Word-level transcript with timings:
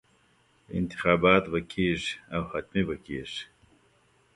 انتخابات 0.79 1.43
به 1.51 1.59
کېږي 1.71 2.11
او 2.35 2.41
حتمي 2.51 2.81
به 2.87 2.95
کېږي. 3.05 3.41